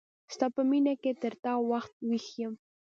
[0.33, 2.53] ستا په مینه کی تر دا وخت ویښ یم